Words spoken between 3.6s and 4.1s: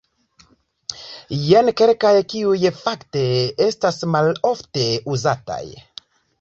estas